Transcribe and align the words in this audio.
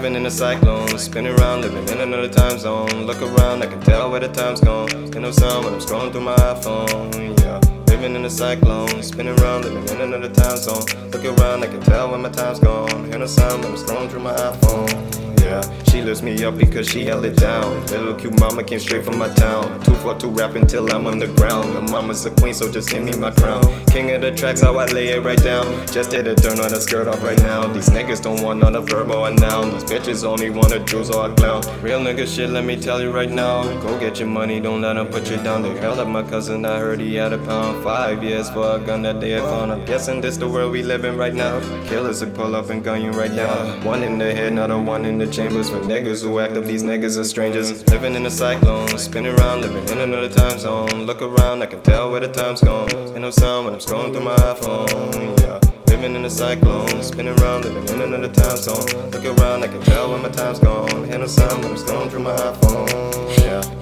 Living 0.00 0.16
in 0.16 0.24
a 0.24 0.30
cyclone, 0.30 0.98
spinning 0.98 1.38
around, 1.38 1.60
living 1.60 1.86
in 1.90 2.00
another 2.00 2.26
time 2.26 2.58
zone. 2.58 3.04
Look 3.04 3.20
around, 3.20 3.62
I 3.62 3.66
can 3.66 3.82
tell 3.82 4.10
where 4.10 4.18
the 4.18 4.28
time's 4.28 4.58
gone. 4.58 4.88
Get 5.10 5.20
no 5.20 5.30
sound 5.30 5.66
when 5.66 5.74
I'm 5.74 5.80
scrolling 5.80 6.10
through 6.10 6.22
my 6.22 6.34
iPhone. 6.36 7.38
Yeah, 7.40 7.60
living 7.88 8.14
in 8.14 8.24
a 8.24 8.30
cyclone, 8.30 9.02
spinning 9.02 9.38
around, 9.40 9.66
living 9.66 9.86
in 9.94 10.00
another 10.00 10.30
time 10.30 10.56
zone. 10.56 10.86
Look 11.10 11.26
around, 11.26 11.64
I 11.64 11.66
can 11.66 11.82
tell 11.82 12.10
when 12.12 12.22
my 12.22 12.30
time's 12.30 12.60
gone. 12.60 13.04
Hear 13.10 13.18
no 13.18 13.26
sound 13.26 13.62
when 13.62 13.72
I'm 13.74 13.78
scrolling 13.78 14.10
through 14.10 14.22
my 14.22 14.32
iPhone. 14.32 15.40
Yeah, 15.42 15.60
she 16.00 16.06
lifts 16.06 16.22
me 16.22 16.42
up 16.44 16.56
because 16.56 16.88
she 16.88 17.04
held 17.04 17.24
it 17.24 17.36
down. 17.36 17.86
Little 17.86 18.14
cute 18.14 18.38
mama 18.40 18.62
came 18.64 18.78
straight 18.78 19.04
from 19.04 19.18
my 19.18 19.28
town. 19.34 19.80
Two 19.82 19.94
for 19.96 20.14
two 20.18 20.30
rapping 20.30 20.66
till 20.66 20.90
I'm 20.92 21.06
on 21.06 21.18
the 21.18 21.26
ground. 21.26 21.76
The 21.76 21.82
mama's 21.82 22.24
a 22.24 22.30
queen, 22.30 22.54
so 22.54 22.70
just 22.72 22.90
give 22.90 23.04
me 23.04 23.12
my 23.16 23.30
crown. 23.30 23.62
King 23.86 24.10
of 24.12 24.22
the 24.22 24.30
tracks, 24.32 24.62
how 24.62 24.76
I 24.78 24.86
lay 24.86 25.08
it 25.08 25.22
right 25.22 25.42
down. 25.42 25.66
Just 25.88 26.10
did 26.10 26.26
a 26.26 26.34
turn 26.34 26.58
on 26.60 26.70
the 26.70 26.80
skirt 26.80 27.06
off 27.06 27.22
right 27.22 27.40
now. 27.42 27.66
These 27.66 27.90
niggas 27.90 28.22
don't 28.22 28.42
want 28.42 28.60
none 28.60 28.76
of 28.76 28.88
verb 28.88 29.10
or 29.10 29.28
a 29.28 29.34
noun. 29.34 29.72
These 29.72 29.84
bitches 29.84 30.24
only 30.24 30.48
want 30.48 30.72
a 30.72 30.80
juice 30.80 31.10
or 31.10 31.30
a 31.30 31.34
clown. 31.34 31.62
Real 31.82 32.00
nigga 32.00 32.26
shit, 32.26 32.48
let 32.50 32.64
me 32.64 32.80
tell 32.80 33.02
you 33.02 33.10
right 33.10 33.30
now. 33.30 33.62
Go 33.80 33.98
get 33.98 34.18
your 34.18 34.28
money, 34.28 34.60
don't 34.60 34.80
let 34.80 34.94
them 34.94 35.08
put 35.08 35.30
you 35.30 35.36
down. 35.38 35.62
They 35.62 35.76
held 35.78 35.98
up 35.98 36.08
my 36.08 36.22
cousin, 36.22 36.64
I 36.64 36.78
heard 36.78 37.00
he 37.00 37.14
had 37.16 37.32
a 37.34 37.38
pound. 37.38 37.84
Five 37.84 38.24
years 38.24 38.48
for 38.48 38.76
a 38.76 38.78
gun 38.78 39.02
that 39.02 39.20
they 39.20 39.30
had 39.30 39.42
found. 39.42 39.70
I'm 39.72 39.84
guessing 39.84 40.20
this 40.20 40.38
the 40.38 40.48
world 40.48 40.72
we 40.72 40.82
live 40.82 41.04
in 41.04 41.18
right 41.18 41.34
now. 41.34 41.60
Killers 41.88 42.24
will 42.24 42.32
pull 42.32 42.56
up 42.56 42.70
and 42.70 42.82
gun 42.82 43.02
you 43.02 43.10
right 43.10 43.32
now. 43.32 43.54
One 43.84 44.02
in 44.02 44.16
the 44.16 44.32
head, 44.34 44.54
not 44.54 44.70
a 44.70 44.78
one 44.78 45.04
in 45.04 45.18
the 45.18 45.26
chambers. 45.26 45.70
Niggas 45.90 46.22
who 46.22 46.38
act 46.38 46.52
up, 46.52 46.64
these 46.64 46.84
niggas 46.84 47.18
are 47.18 47.24
strangers. 47.24 47.68
Living 47.90 48.14
in 48.14 48.24
a 48.24 48.30
cyclone, 48.30 48.86
spinning 48.96 49.34
around, 49.34 49.62
living 49.62 49.88
in 49.88 49.98
another 49.98 50.28
time 50.28 50.56
zone. 50.56 51.04
Look 51.04 51.20
around, 51.20 51.62
I 51.62 51.66
can 51.66 51.82
tell 51.82 52.12
where 52.12 52.20
the 52.20 52.28
time's 52.28 52.60
gone. 52.60 52.88
Ain't 52.92 53.22
no 53.22 53.30
sound 53.30 53.64
when 53.64 53.74
I'm 53.74 53.80
scrolling 53.80 54.12
through 54.12 54.24
my 54.24 54.36
iPhone. 54.36 55.40
Yeah. 55.40 55.58
Living 55.88 56.14
in 56.14 56.24
a 56.24 56.30
cyclone, 56.30 57.02
spinning 57.02 57.36
around, 57.40 57.64
living 57.64 57.88
in 57.88 58.02
another 58.02 58.32
time 58.32 58.56
zone. 58.56 59.10
Look 59.10 59.24
around, 59.24 59.64
I 59.64 59.66
can 59.66 59.82
tell 59.82 60.12
when 60.12 60.22
my 60.22 60.28
time's 60.28 60.60
gone. 60.60 60.88
Ain't 61.10 61.20
no 61.20 61.26
sound 61.26 61.64
when 61.64 61.72
I'm 61.72 61.78
scrolling 61.78 62.10
through 62.10 62.22
my 62.22 62.36
iPhone. 62.36 63.38
Yeah. 63.38 63.80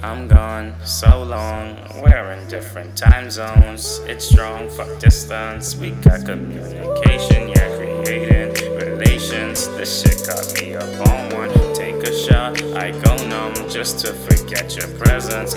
I'm 0.00 0.28
gone 0.28 0.76
so 0.84 1.24
long, 1.24 1.76
we're 2.00 2.30
in 2.30 2.46
different 2.48 2.96
time 2.96 3.32
zones. 3.32 3.98
It's 4.06 4.28
strong, 4.28 4.70
fuck 4.70 5.00
distance. 5.00 5.74
We 5.74 5.90
got 5.90 6.24
communication, 6.24 7.48
yeah, 7.48 7.76
creating 8.04 8.76
relations. 8.76 9.66
This 9.76 10.02
shit 10.02 10.17
just 13.68 13.98
to 14.00 14.12
forget 14.12 14.76
your 14.76 14.88
presence. 14.98 15.54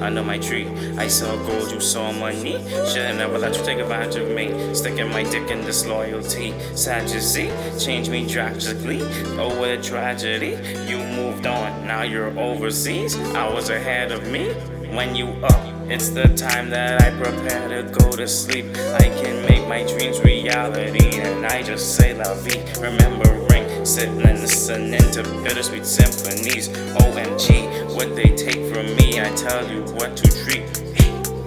Under 0.00 0.22
my 0.22 0.38
tree, 0.38 0.68
I 0.98 1.06
sell 1.06 1.36
gold, 1.46 1.70
you 1.70 1.80
saw 1.80 2.12
money. 2.12 2.52
Should've 2.86 3.16
never 3.16 3.38
let 3.38 3.56
you 3.56 3.64
take 3.64 3.78
advantage 3.78 4.16
of 4.16 4.30
me. 4.30 4.74
Sticking 4.74 5.08
my 5.10 5.22
dick 5.22 5.50
in 5.50 5.64
disloyalty. 5.64 6.54
Sad 6.74 7.08
to 7.08 7.20
see, 7.20 7.50
change 7.78 8.08
me 8.08 8.26
drastically. 8.26 9.00
Oh, 9.38 9.56
what 9.58 9.70
a 9.70 9.80
tragedy. 9.80 10.58
You 10.90 10.98
moved 10.98 11.46
on, 11.46 11.86
now 11.86 12.02
you're 12.02 12.36
overseas. 12.38 13.16
Was 13.52 13.68
ahead 13.68 14.12
of 14.12 14.26
me. 14.28 14.52
When 14.96 15.14
you 15.14 15.26
up, 15.44 15.90
it's 15.90 16.08
the 16.08 16.28
time 16.34 16.70
that 16.70 17.02
I 17.02 17.10
prepare 17.22 17.68
to 17.68 17.90
go 17.90 18.12
to 18.12 18.26
sleep. 18.26 18.66
I 18.76 19.08
can 19.20 19.46
make 19.46 19.68
my 19.68 19.82
dreams 19.84 20.20
reality, 20.20 21.18
and 21.18 21.46
I 21.46 21.62
just 21.62 21.96
say 21.96 22.14
la 22.14 22.34
vie. 22.34 23.51
Remembering, 23.62 23.86
sitting 23.86 24.22
and 24.22 24.40
listening 24.40 25.10
to 25.12 25.22
bittersweet 25.42 25.86
symphonies. 25.86 26.68
OMG, 26.68 27.94
what 27.94 28.14
they 28.16 28.34
take 28.34 28.62
from 28.72 28.86
me, 28.96 29.20
I 29.20 29.30
tell 29.34 29.68
you 29.70 29.82
what 29.94 30.16
to 30.16 30.28
treat. 30.44 30.64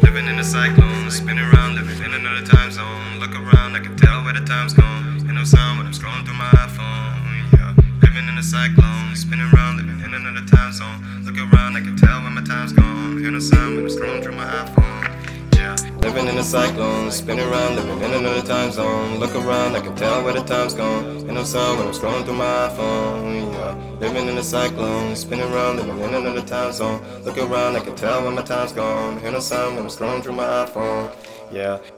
Living 0.04 0.28
in 0.28 0.40
a 0.40 0.44
cyclone, 0.44 1.10
spinning 1.12 1.46
around, 1.46 1.76
living 1.76 2.04
in 2.04 2.14
another 2.14 2.46
time 2.46 2.72
zone. 2.72 3.20
Look 3.20 3.32
around, 3.32 3.76
I 3.76 3.80
can 3.80 3.96
tell 3.98 4.24
where 4.24 4.34
the 4.34 4.46
time's 4.46 4.74
gone. 4.74 5.18
Ain't 5.20 5.34
no 5.34 5.44
sound 5.44 5.78
when 5.78 5.88
I'm 5.88 5.94
scrolling 5.94 6.26
through 6.26 6.36
my 6.36 6.50
iPhone. 6.52 7.52
Yeah, 7.54 7.74
living 8.02 8.28
in 8.28 8.38
a 8.38 8.44
cyclone, 8.44 9.16
spinning 9.16 9.50
around, 9.54 9.78
living 9.78 10.00
in 10.02 10.14
another 10.14 10.46
time 10.46 10.72
zone. 10.72 11.24
Look 11.24 11.38
around, 11.38 11.76
I 11.76 11.82
can 11.82 11.98
tell 11.98 12.24
when 12.24 12.34
my 12.34 12.44
time's 12.44 12.74
gone. 12.74 13.18
Hear 13.18 13.32
no 13.32 13.40
sound 13.40 13.76
when 13.76 13.86
I'm 13.86 13.92
scrolling 13.92 14.24
through 14.24 14.36
my 14.36 14.46
iPhone. 14.46 14.95
Living 16.02 16.28
in 16.28 16.38
a 16.38 16.44
cyclone, 16.44 17.10
spinning 17.12 17.48
around, 17.50 17.76
living 17.76 18.00
in 18.00 18.14
another 18.14 18.42
time 18.42 18.72
zone. 18.72 19.20
Look 19.20 19.36
around, 19.36 19.76
I 19.76 19.80
can 19.80 19.96
tell 19.96 20.24
where 20.24 20.34
the 20.34 20.44
time's 20.44 20.74
gone. 20.74 21.26
No 21.26 21.44
sound 21.44 21.80
when 21.80 21.88
I'm 21.88 21.94
scrolling 21.94 22.24
through 22.24 22.36
my 22.36 22.70
iPhone. 22.70 23.52
Yeah, 23.54 23.76
living 24.00 24.28
in 24.28 24.38
a 24.38 24.44
cyclone, 24.44 25.16
spinning 25.16 25.52
around, 25.52 25.78
living 25.78 26.00
in 26.00 26.14
another 26.14 26.42
time 26.42 26.72
zone. 26.72 27.02
Look 27.24 27.38
around, 27.38 27.76
I 27.76 27.80
can 27.82 27.96
tell 27.96 28.24
when 28.24 28.36
my 28.36 28.44
time's 28.44 28.72
gone. 28.72 29.22
No 29.22 29.40
sound 29.40 29.76
when 29.76 29.86
I'm 29.86 29.92
scrolling 29.92 30.24
through 30.24 30.34
my 30.34 30.46
iPhone. 30.66 31.12
Yeah. 31.52 31.80